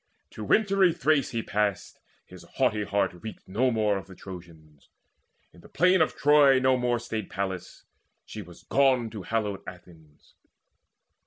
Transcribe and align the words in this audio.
To 0.31 0.43
wintry 0.43 0.93
Thrace 0.93 1.29
he 1.29 1.43
passed; 1.43 1.99
his 2.25 2.41
haughty 2.55 2.85
heart 2.85 3.13
Reeked 3.21 3.47
no 3.47 3.69
more 3.69 3.99
of 3.99 4.07
the 4.07 4.15
Trojans. 4.15 4.89
In 5.53 5.61
the 5.61 5.69
plain 5.69 6.01
Of 6.01 6.15
Troy 6.15 6.57
no 6.59 6.75
more 6.75 6.97
stayed 6.97 7.29
Pallas; 7.29 7.83
she 8.25 8.41
was 8.41 8.63
gone 8.63 9.11
To 9.11 9.21
hallowed 9.21 9.61
Athens. 9.67 10.33